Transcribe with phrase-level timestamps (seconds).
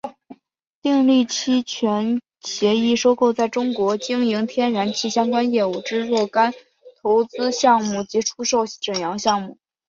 [0.81, 6.55] 订立期权协议收购在中国经营天然气相关业务之若干
[7.03, 9.59] 投资项目及出售沈阳项目。